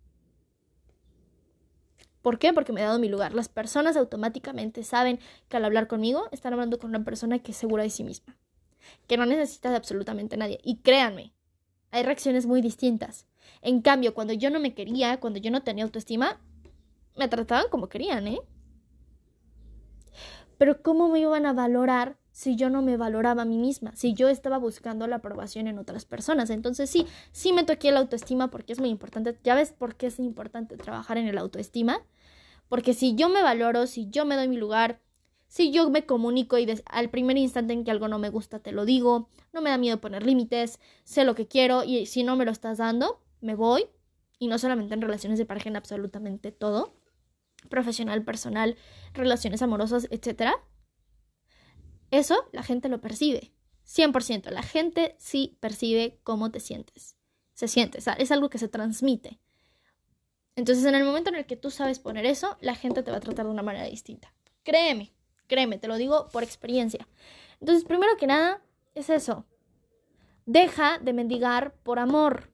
[2.22, 2.52] ¿Por qué?
[2.52, 3.34] Porque me he dado mi lugar.
[3.34, 7.56] Las personas automáticamente saben que al hablar conmigo están hablando con una persona que es
[7.56, 8.36] segura de sí misma,
[9.06, 10.60] que no necesita de absolutamente nadie.
[10.62, 11.32] Y créanme,
[11.90, 13.26] hay reacciones muy distintas.
[13.62, 16.40] En cambio, cuando yo no me quería, cuando yo no tenía autoestima,
[17.16, 18.40] me trataban como querían, ¿eh?
[20.58, 23.94] Pero ¿cómo me iban a valorar si yo no me valoraba a mí misma?
[23.94, 26.48] Si yo estaba buscando la aprobación en otras personas.
[26.48, 29.38] Entonces sí, sí me toqué la autoestima porque es muy importante.
[29.44, 32.00] ¿Ya ves por qué es importante trabajar en el autoestima?
[32.70, 35.02] Porque si yo me valoro, si yo me doy mi lugar,
[35.48, 38.72] si yo me comunico y al primer instante en que algo no me gusta te
[38.72, 42.36] lo digo, no me da miedo poner límites, sé lo que quiero y si no
[42.36, 43.84] me lo estás dando, me voy.
[44.38, 46.94] Y no solamente en relaciones de pareja, en absolutamente todo
[47.68, 48.78] profesional, personal,
[49.12, 50.52] relaciones amorosas, etc.
[52.10, 53.52] Eso la gente lo percibe.
[53.86, 54.50] 100%.
[54.50, 57.16] La gente sí percibe cómo te sientes.
[57.54, 59.38] Se siente, o es algo que se transmite.
[60.56, 63.18] Entonces, en el momento en el que tú sabes poner eso, la gente te va
[63.18, 64.32] a tratar de una manera distinta.
[64.62, 65.12] Créeme,
[65.46, 67.06] créeme, te lo digo por experiencia.
[67.60, 68.62] Entonces, primero que nada,
[68.94, 69.44] es eso.
[70.46, 72.50] Deja de mendigar por amor.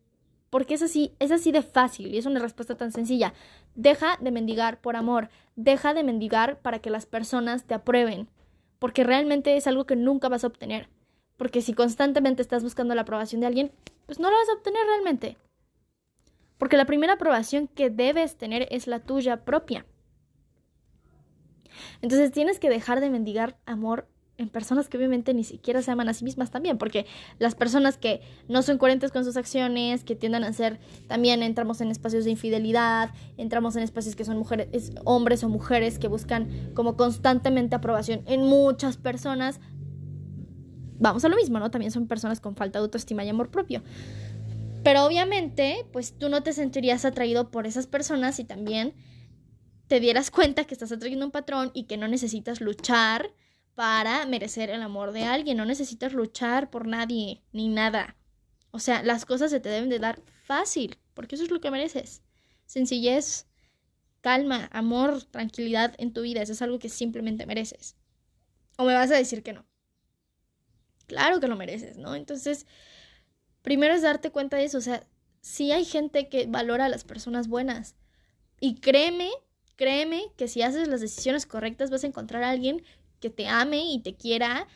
[0.51, 3.35] Porque es así, es así de fácil y es una respuesta tan sencilla.
[3.75, 5.29] Deja de mendigar por amor.
[5.57, 8.29] Deja de mendigar para que las personas te aprueben.
[8.79, 10.89] Porque realmente es algo que nunca vas a obtener.
[11.37, 13.73] Porque si constantemente estás buscando la aprobación de alguien,
[14.07, 15.37] pues no la vas a obtener realmente.
[16.59, 19.85] Porque la primera aprobación que debes tener es la tuya propia.
[22.01, 26.09] Entonces tienes que dejar de mendigar amor en personas que obviamente ni siquiera se aman
[26.09, 27.07] a sí mismas también, porque
[27.38, 31.81] las personas que no son coherentes con sus acciones, que tiendan a ser, también entramos
[31.81, 36.72] en espacios de infidelidad, entramos en espacios que son mujeres, hombres o mujeres que buscan
[36.75, 39.61] como constantemente aprobación en muchas personas,
[40.99, 41.70] vamos a lo mismo, ¿no?
[41.70, 43.83] También son personas con falta de autoestima y amor propio.
[44.83, 48.94] Pero obviamente, pues tú no te sentirías atraído por esas personas y también
[49.88, 53.33] te dieras cuenta que estás atrayendo un patrón y que no necesitas luchar
[53.77, 58.17] para merecer el amor de alguien, no necesitas luchar por nadie ni nada.
[58.71, 61.71] O sea, las cosas se te deben de dar fácil, porque eso es lo que
[61.71, 62.23] mereces.
[62.65, 63.47] Sencillez,
[64.23, 67.97] calma, amor, tranquilidad en tu vida, eso es algo que simplemente mereces.
[68.79, 69.67] ¿O me vas a decir que no?
[71.07, 72.15] Claro que lo mereces, ¿no?
[72.15, 72.67] Entonces,
[73.61, 75.07] primero es darte cuenta de eso, o sea,
[75.43, 77.95] sí hay gente que valora a las personas buenas.
[78.59, 79.31] Y créeme,
[79.77, 82.83] créeme que si haces las decisiones correctas vas a encontrar a alguien
[83.21, 84.67] que te ame y te quiera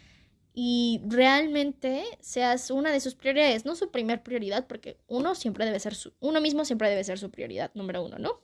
[0.52, 5.78] y realmente seas una de sus prioridades, no su primer prioridad, porque uno siempre debe
[5.80, 8.40] ser su, uno mismo siempre debe ser su prioridad número uno, ¿no?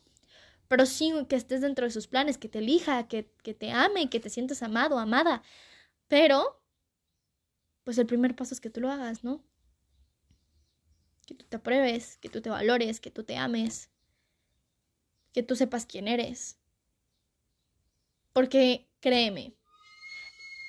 [0.69, 4.11] Pero sí que estés dentro de sus planes, que te elija, que, que te ame,
[4.11, 5.43] que te sientas amado, amada.
[6.09, 6.63] Pero
[7.85, 9.45] pues el primer paso es que tú lo hagas, ¿no?
[11.27, 13.91] Que tú te apruebes, que tú te valores, que tú te ames,
[15.33, 16.59] que tú sepas quién eres.
[18.33, 19.56] Porque créeme,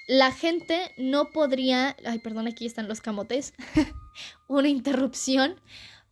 [0.08, 3.54] la gente no podría, ay, perdón, aquí están los camotes,
[4.48, 5.60] una interrupción,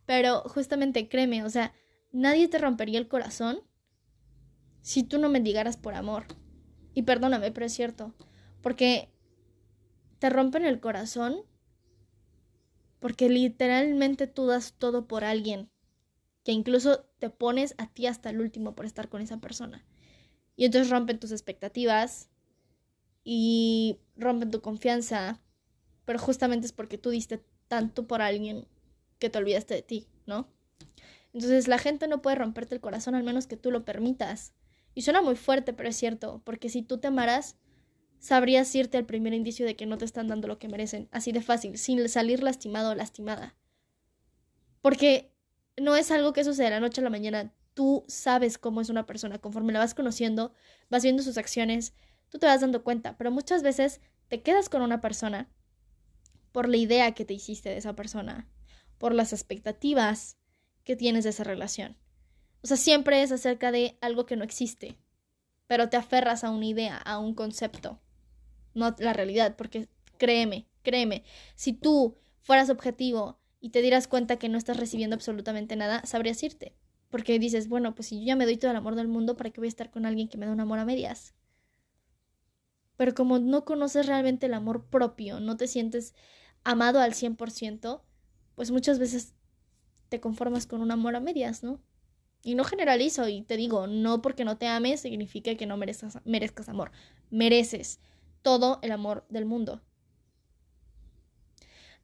[0.05, 1.73] pero justamente créeme, o sea,
[2.12, 3.62] nadie te rompería el corazón
[4.81, 6.25] si tú no mendigaras por amor.
[6.93, 8.13] Y perdóname, pero es cierto,
[8.62, 9.10] porque
[10.19, 11.41] te rompen el corazón
[12.99, 15.69] porque literalmente tú das todo por alguien,
[16.43, 19.86] que incluso te pones a ti hasta el último por estar con esa persona.
[20.55, 22.29] Y entonces rompen tus expectativas
[23.25, 25.41] y rompen tu confianza,
[26.05, 28.67] pero justamente es porque tú diste tanto por alguien
[29.19, 30.47] que te olvidaste de ti, ¿no?
[31.33, 34.53] Entonces la gente no puede romperte el corazón al menos que tú lo permitas.
[34.93, 37.57] Y suena muy fuerte, pero es cierto, porque si tú te amaras,
[38.19, 41.31] sabrías irte al primer indicio de que no te están dando lo que merecen, así
[41.31, 43.55] de fácil, sin salir lastimado o lastimada.
[44.81, 45.33] Porque
[45.77, 47.53] no es algo que sucede de la noche a la mañana.
[47.73, 50.53] Tú sabes cómo es una persona, conforme la vas conociendo,
[50.89, 51.93] vas viendo sus acciones,
[52.29, 55.49] tú te vas dando cuenta, pero muchas veces te quedas con una persona
[56.51, 58.47] por la idea que te hiciste de esa persona,
[58.97, 60.38] por las expectativas
[60.83, 61.97] que tienes de esa relación.
[62.63, 64.97] O sea, siempre es acerca de algo que no existe,
[65.67, 68.01] pero te aferras a una idea, a un concepto
[68.75, 71.23] no la realidad, porque créeme, créeme,
[71.55, 76.43] si tú fueras objetivo y te dieras cuenta que no estás recibiendo absolutamente nada, sabrías
[76.43, 76.75] irte.
[77.09, 79.49] Porque dices, bueno, pues si yo ya me doy todo el amor del mundo, ¿para
[79.49, 81.33] qué voy a estar con alguien que me da un amor a medias?
[82.97, 86.13] Pero como no conoces realmente el amor propio, no te sientes
[86.63, 88.01] amado al 100%,
[88.55, 89.34] pues muchas veces
[90.10, 91.81] te conformas con un amor a medias, ¿no?
[92.43, 96.19] Y no generalizo y te digo, no porque no te ames significa que no merezcas,
[96.25, 96.91] merezcas amor.
[97.31, 97.99] Mereces
[98.43, 99.81] todo el amor del mundo.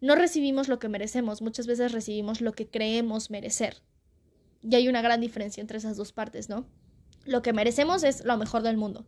[0.02, 3.84] No recibimos lo que merecemos, muchas veces recibimos lo que creemos merecer.
[4.64, 6.66] Y hay una gran diferencia entre esas dos partes, ¿no?
[7.24, 9.06] Lo que merecemos es lo mejor del mundo,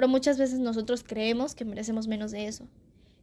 [0.00, 2.66] pero muchas veces nosotros creemos que merecemos menos de eso,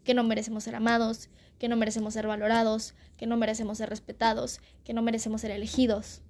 [0.04, 4.62] que no merecemos ser amados, que no merecemos ser valorados, que no merecemos ser respetados,
[4.84, 6.22] que no merecemos ser elegidos.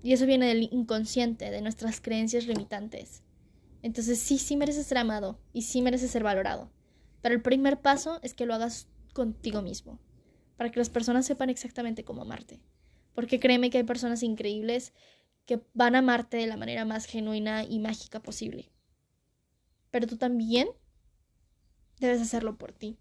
[0.00, 3.24] Y eso viene del inconsciente, de nuestras creencias limitantes.
[3.82, 6.70] Entonces sí, sí mereces ser amado y sí mereces ser valorado.
[7.20, 9.98] Pero el primer paso es que lo hagas contigo mismo,
[10.56, 12.60] para que las personas sepan exactamente cómo amarte.
[13.12, 14.92] Porque créeme que hay personas increíbles
[15.46, 18.70] que van a amarte de la manera más genuina y mágica posible.
[19.90, 20.68] Pero tú también
[21.98, 22.98] debes hacerlo por ti.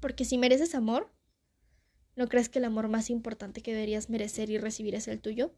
[0.00, 1.12] Porque si mereces amor,
[2.16, 5.52] ¿no crees que el amor más importante que deberías merecer y recibir es el tuyo?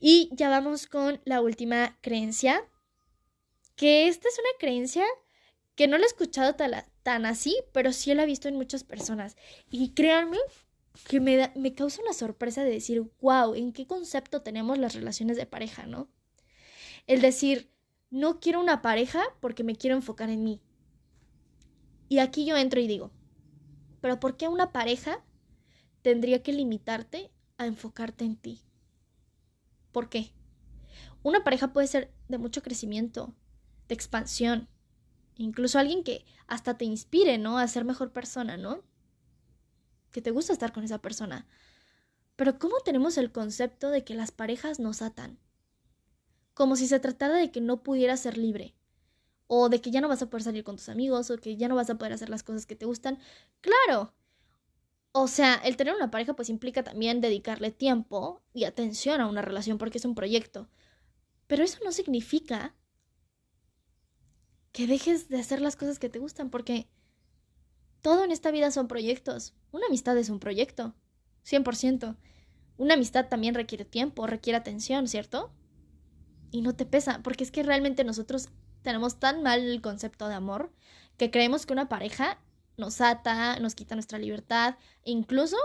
[0.00, 2.68] Y ya vamos con la última creencia.
[3.76, 5.04] que esta es una creencia
[5.74, 9.36] que no la he escuchado tan, así, pero sí la he visto en muchas personas.
[9.70, 10.38] Y créanme
[11.08, 15.36] que me, me causa una sorpresa de decir, wow, ¿en qué concepto tenemos las relaciones
[15.36, 16.08] de pareja, no?
[17.06, 17.70] El decir,
[18.10, 20.62] no quiero una pareja porque me quiero enfocar en mí.
[22.08, 23.10] Y aquí yo entro y digo,
[24.00, 25.24] pero ¿por qué una pareja
[26.02, 28.60] tendría que limitarte a enfocarte en ti?
[29.92, 30.32] ¿Por qué?
[31.22, 33.34] Una pareja puede ser de mucho crecimiento,
[33.88, 34.68] de expansión,
[35.36, 37.58] incluso alguien que hasta te inspire, ¿no?
[37.58, 38.82] A ser mejor persona, ¿no?
[40.14, 41.44] Que te gusta estar con esa persona.
[42.36, 45.40] Pero ¿cómo tenemos el concepto de que las parejas nos atan?
[46.54, 48.76] Como si se tratara de que no pudieras ser libre,
[49.48, 51.66] o de que ya no vas a poder salir con tus amigos, o que ya
[51.66, 53.18] no vas a poder hacer las cosas que te gustan.
[53.60, 54.14] Claro.
[55.10, 59.42] O sea, el tener una pareja pues implica también dedicarle tiempo y atención a una
[59.42, 60.68] relación porque es un proyecto.
[61.48, 62.76] Pero eso no significa
[64.70, 66.88] que dejes de hacer las cosas que te gustan, porque
[68.04, 69.54] todo en esta vida son proyectos.
[69.72, 70.94] Una amistad es un proyecto,
[71.46, 72.18] 100%.
[72.76, 75.50] Una amistad también requiere tiempo, requiere atención, ¿cierto?
[76.50, 78.50] Y no te pesa, porque es que realmente nosotros
[78.82, 80.70] tenemos tan mal el concepto de amor
[81.16, 82.38] que creemos que una pareja
[82.76, 85.56] nos ata, nos quita nuestra libertad, e incluso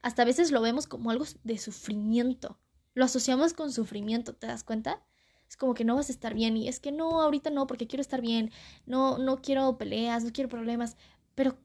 [0.00, 2.60] hasta a veces lo vemos como algo de sufrimiento.
[2.94, 5.02] Lo asociamos con sufrimiento, ¿te das cuenta?
[5.48, 7.86] es como que no vas a estar bien y es que no, ahorita no, porque
[7.86, 8.52] quiero estar bien,
[8.86, 10.96] no, no quiero peleas, no quiero problemas,
[11.34, 11.58] pero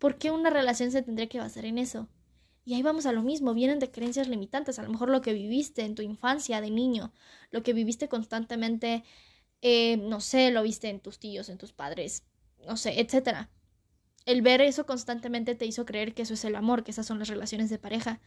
[0.00, 2.08] ¿por qué una relación se tendría que basar en eso?
[2.64, 5.32] Y ahí vamos a lo mismo, vienen de creencias limitantes, a lo mejor lo que
[5.32, 7.12] viviste en tu infancia de niño,
[7.50, 9.04] lo que viviste constantemente,
[9.62, 12.24] eh, no sé, lo viste en tus tíos, en tus padres,
[12.66, 13.50] no sé, etcétera.
[14.26, 17.18] El ver eso constantemente te hizo creer que eso es el amor, que esas son
[17.18, 18.20] las relaciones de pareja,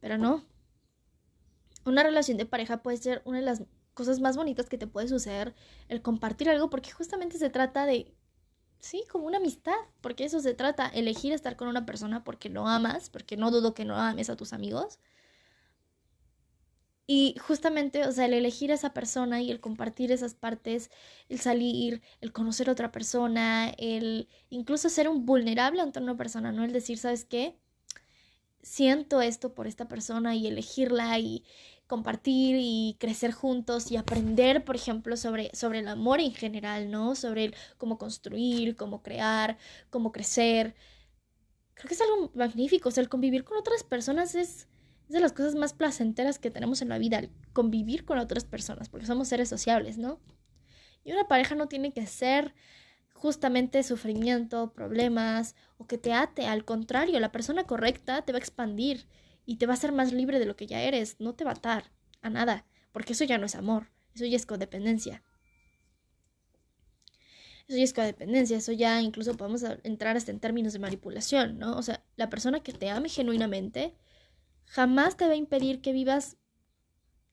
[0.00, 0.44] pero no,
[1.84, 3.62] una relación de pareja puede ser una de las
[3.94, 5.54] cosas más bonitas que te puede suceder,
[5.88, 8.14] el compartir algo, porque justamente se trata de,
[8.80, 12.68] sí, como una amistad, porque eso se trata, elegir estar con una persona porque no
[12.68, 14.98] amas, porque no dudo que no ames a tus amigos.
[17.10, 20.90] Y justamente, o sea, el elegir a esa persona y el compartir esas partes,
[21.30, 26.52] el salir, el conocer a otra persona, el incluso ser un vulnerable ante una persona,
[26.52, 26.64] ¿no?
[26.64, 27.56] El decir, ¿sabes qué?
[28.62, 31.44] Siento esto por esta persona y elegirla y,
[31.88, 37.16] compartir y crecer juntos y aprender, por ejemplo, sobre, sobre el amor en general, ¿no?
[37.16, 39.58] Sobre el, cómo construir, cómo crear,
[39.90, 40.76] cómo crecer.
[41.74, 44.68] Creo que es algo magnífico, o sea, el convivir con otras personas es,
[45.06, 48.44] es de las cosas más placenteras que tenemos en la vida, el convivir con otras
[48.44, 50.20] personas, porque somos seres sociables, ¿no?
[51.04, 52.54] Y una pareja no tiene que ser
[53.14, 58.40] justamente sufrimiento, problemas o que te ate, al contrario, la persona correcta te va a
[58.40, 59.06] expandir
[59.48, 61.52] y te va a hacer más libre de lo que ya eres, no te va
[61.52, 65.22] a atar a nada, porque eso ya no es amor, eso ya es codependencia.
[67.66, 71.78] Eso ya es codependencia, eso ya incluso podemos entrar hasta en términos de manipulación, ¿no?
[71.78, 73.94] O sea, la persona que te ame genuinamente
[74.66, 76.36] jamás te va a impedir que vivas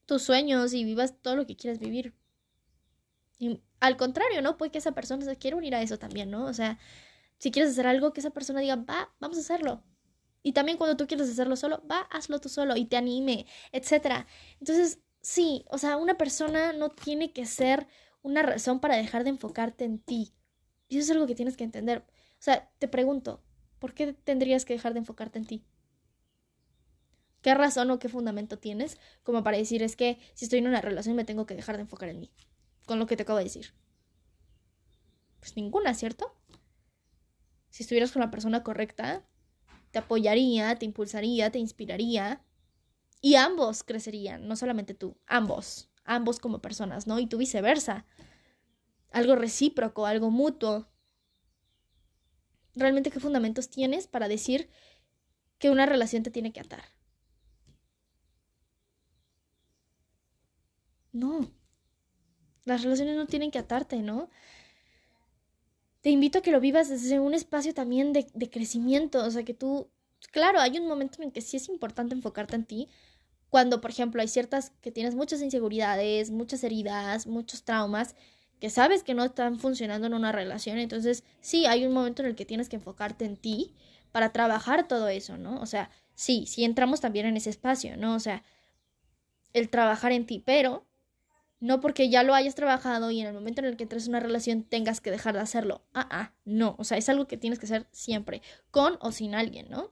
[0.05, 2.13] tus sueños y vivas todo lo que quieras vivir.
[3.81, 4.55] Al contrario, ¿no?
[4.55, 6.45] Puede que esa persona se quiera unir a eso también, ¿no?
[6.45, 6.79] O sea,
[7.39, 9.83] si quieres hacer algo, que esa persona diga, va, vamos a hacerlo.
[10.45, 14.27] Y también cuando tú quieres hacerlo solo, va, hazlo tú solo y te anime, etc.
[14.59, 17.87] Entonces, sí, o sea, una persona no tiene que ser
[18.21, 20.35] una razón para dejar de enfocarte en ti.
[20.87, 22.05] Y eso es algo que tienes que entender.
[22.07, 23.43] O sea, te pregunto,
[23.79, 25.65] ¿por qué tendrías que dejar de enfocarte en ti?
[27.41, 30.81] ¿Qué razón o qué fundamento tienes como para decir es que si estoy en una
[30.81, 32.31] relación me tengo que dejar de enfocar en mí?
[32.85, 33.73] Con lo que te acabo de decir.
[35.39, 36.35] Pues ninguna, ¿cierto?
[37.71, 39.25] Si estuvieras con la persona correcta,
[39.95, 42.41] te apoyaría, te impulsaría, te inspiraría.
[43.21, 47.17] Y ambos crecerían, no solamente tú, ambos, ambos como personas, ¿no?
[47.17, 48.05] Y tú viceversa.
[49.11, 50.89] Algo recíproco, algo mutuo.
[52.73, 54.69] ¿Realmente qué fundamentos tienes para decir
[55.59, 56.83] que una relación te tiene que atar?
[61.13, 61.49] No.
[62.65, 64.29] Las relaciones no tienen que atarte, ¿no?
[66.05, 69.55] Te invito a que lo vivas desde un espacio también de, crecimiento, o sea, que
[69.55, 69.89] tú,
[70.31, 72.89] claro, hay un momento en que sí es importante enfocarte en ti,
[73.49, 78.13] cuando, por ejemplo, hay ciertas que tienes muchas inseguridades, muchas heridas, muchos traumas,
[78.59, 82.27] que sabes que no están funcionando en una relación, entonces sí, hay un momento en
[82.27, 83.73] el que tienes que enfocarte en ti
[84.11, 85.59] para trabajar todo eso, ¿no?
[85.59, 88.13] O sea, sí, sí entramos también en ese espacio, ¿no?
[88.13, 88.43] O sea,
[89.53, 90.85] el trabajar en ti, pero
[91.59, 94.11] no porque ya lo hayas trabajado y en el momento en el que entres en
[94.11, 95.81] una relación tengas que dejar de hacerlo.
[95.93, 96.75] Ah, ah, no.
[96.77, 98.41] O sea, es algo que tienes que hacer siempre,
[98.71, 99.91] con o sin alguien, ¿no?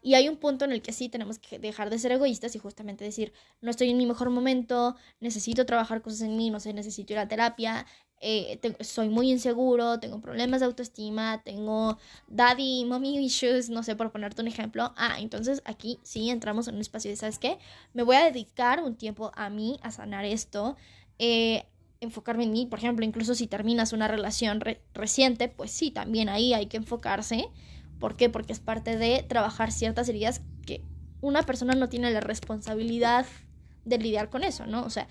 [0.00, 2.58] Y hay un punto en el que sí tenemos que dejar de ser egoístas y
[2.58, 6.72] justamente decir, no estoy en mi mejor momento, necesito trabajar cosas en mí, no sé,
[6.72, 7.86] necesito ir a terapia,
[8.22, 11.98] eh, soy muy inseguro, tengo problemas de autoestima, tengo
[12.28, 14.94] daddy, mommy issues, no sé, por ponerte un ejemplo.
[14.96, 17.58] Ah, entonces aquí sí entramos en un espacio de, ¿sabes qué?
[17.94, 20.76] Me voy a dedicar un tiempo a mí, a sanar esto.
[21.18, 21.64] Eh,
[22.00, 24.62] enfocarme en mí, por ejemplo, incluso si terminas una relación
[24.94, 27.48] reciente, pues sí, también ahí hay que enfocarse.
[27.98, 28.30] ¿Por qué?
[28.30, 30.84] Porque es parte de trabajar ciertas heridas que
[31.20, 33.26] una persona no tiene la responsabilidad
[33.84, 34.84] de lidiar con eso, ¿no?
[34.84, 35.08] O sea,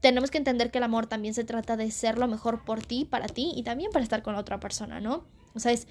[0.00, 3.04] tenemos que entender que el amor también se trata de ser lo mejor por ti,
[3.04, 5.24] para ti y también para estar con la otra persona, ¿no?
[5.54, 5.86] O sea, es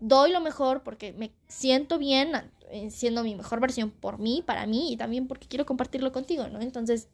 [0.00, 2.32] doy lo mejor porque me siento bien
[2.70, 6.48] eh, siendo mi mejor versión por mí, para mí y también porque quiero compartirlo contigo,
[6.48, 6.60] ¿no?
[6.60, 7.08] Entonces,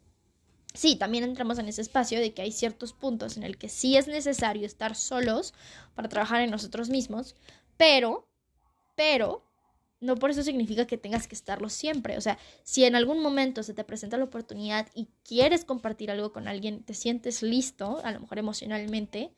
[0.72, 3.97] sí, también entramos en ese espacio de que hay ciertos puntos en el que sí
[3.97, 5.53] es necesario estar solos
[5.95, 7.36] para trabajar en nosotros mismos,
[7.76, 8.26] pero,
[8.97, 9.43] pero,
[10.01, 12.16] no por eso significa que tengas que estarlo siempre.
[12.16, 16.32] O sea, si en algún momento se te presenta la oportunidad y quieres compartir algo
[16.32, 19.32] con alguien, te sientes listo, a lo mejor emocionalmente,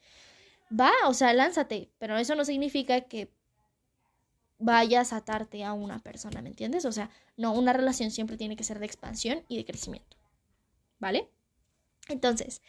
[0.71, 3.33] va, o sea, lánzate, pero eso no significa que
[4.59, 6.85] vayas a atarte a una persona, ¿me entiendes?
[6.85, 10.21] O sea, no, una relación siempre tiene que ser de expansión y de crecimiento.
[11.01, 11.29] ¿vale?
[12.09, 12.63] Entonces,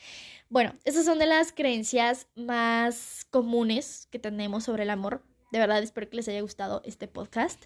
[0.50, 5.24] bueno, esas son de las creencias más comunes que tenemos sobre el amor.
[5.52, 7.64] De verdad, espero que les haya gustado este podcast.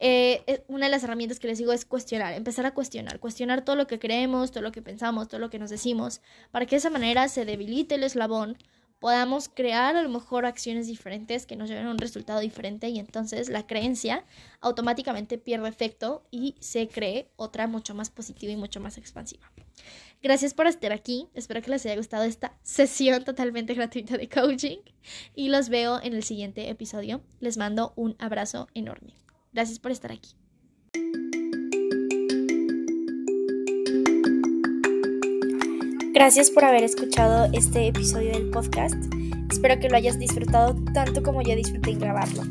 [0.00, 3.64] Eh, eh, una de las herramientas que les digo es cuestionar, empezar a cuestionar, cuestionar
[3.64, 6.20] todo lo que creemos, todo lo que pensamos, todo lo que nos decimos,
[6.50, 8.58] para que de esa manera se debilite el eslabón
[9.02, 13.00] podamos crear a lo mejor acciones diferentes que nos lleven a un resultado diferente y
[13.00, 14.24] entonces la creencia
[14.60, 19.50] automáticamente pierde efecto y se cree otra mucho más positiva y mucho más expansiva.
[20.22, 24.78] Gracias por estar aquí, espero que les haya gustado esta sesión totalmente gratuita de coaching
[25.34, 27.22] y los veo en el siguiente episodio.
[27.40, 29.14] Les mando un abrazo enorme.
[29.52, 30.36] Gracias por estar aquí.
[36.22, 38.94] Gracias por haber escuchado este episodio del podcast.
[39.50, 42.44] Espero que lo hayas disfrutado tanto como yo disfruté en grabarlo.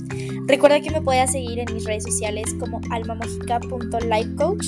[0.45, 4.65] Recuerda que me puedes seguir en mis redes sociales como almamojica.lifecoach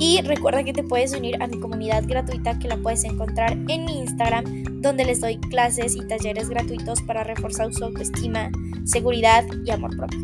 [0.00, 3.84] y recuerda que te puedes unir a mi comunidad gratuita que la puedes encontrar en
[3.84, 8.50] mi Instagram, donde les doy clases y talleres gratuitos para reforzar su autoestima,
[8.82, 10.18] seguridad y amor propio.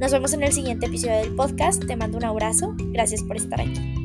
[0.00, 1.84] Nos vemos en el siguiente episodio del podcast.
[1.84, 2.74] Te mando un abrazo.
[2.94, 3.97] Gracias por estar aquí.